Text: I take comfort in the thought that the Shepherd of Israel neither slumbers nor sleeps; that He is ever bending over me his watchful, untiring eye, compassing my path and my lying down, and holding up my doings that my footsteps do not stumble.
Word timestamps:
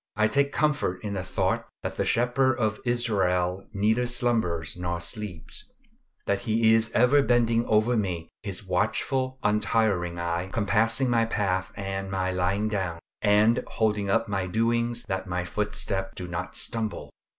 I 0.15 0.27
take 0.27 0.51
comfort 0.51 1.03
in 1.03 1.13
the 1.13 1.23
thought 1.23 1.67
that 1.83 1.95
the 1.95 2.05
Shepherd 2.05 2.55
of 2.55 2.79
Israel 2.85 3.67
neither 3.71 4.07
slumbers 4.07 4.75
nor 4.75 4.99
sleeps; 4.99 5.65
that 6.25 6.39
He 6.49 6.73
is 6.73 6.89
ever 6.95 7.21
bending 7.21 7.67
over 7.67 7.95
me 7.95 8.27
his 8.41 8.65
watchful, 8.65 9.37
untiring 9.43 10.17
eye, 10.19 10.47
compassing 10.51 11.11
my 11.11 11.25
path 11.25 11.71
and 11.75 12.09
my 12.09 12.31
lying 12.31 12.67
down, 12.67 12.97
and 13.21 13.63
holding 13.73 14.09
up 14.09 14.27
my 14.27 14.47
doings 14.47 15.03
that 15.03 15.27
my 15.27 15.45
footsteps 15.45 16.13
do 16.15 16.27
not 16.27 16.55
stumble. 16.55 17.11